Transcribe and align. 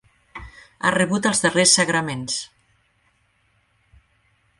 Ha 0.87 0.91
rebut 0.95 1.27
els 1.31 1.41
darrers 1.43 1.73
sagraments. 1.79 2.39